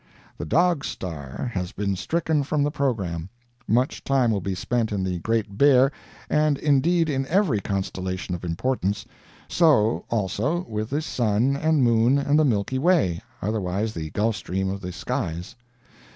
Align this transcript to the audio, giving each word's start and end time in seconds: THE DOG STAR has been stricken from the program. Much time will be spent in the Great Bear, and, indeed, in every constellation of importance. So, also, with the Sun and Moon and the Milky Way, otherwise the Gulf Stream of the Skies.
THE 0.39 0.45
DOG 0.45 0.83
STAR 0.83 1.51
has 1.53 1.73
been 1.73 1.95
stricken 1.95 2.41
from 2.41 2.63
the 2.63 2.71
program. 2.71 3.29
Much 3.67 4.03
time 4.03 4.31
will 4.31 4.41
be 4.41 4.55
spent 4.55 4.91
in 4.91 5.03
the 5.03 5.19
Great 5.19 5.59
Bear, 5.59 5.91
and, 6.27 6.57
indeed, 6.57 7.07
in 7.07 7.27
every 7.27 7.59
constellation 7.59 8.33
of 8.33 8.43
importance. 8.43 9.05
So, 9.47 10.05
also, 10.09 10.65
with 10.67 10.89
the 10.89 11.03
Sun 11.03 11.55
and 11.55 11.83
Moon 11.83 12.17
and 12.17 12.39
the 12.39 12.43
Milky 12.45 12.79
Way, 12.79 13.21
otherwise 13.43 13.93
the 13.93 14.09
Gulf 14.09 14.35
Stream 14.37 14.71
of 14.71 14.81
the 14.81 14.91
Skies. 14.91 15.55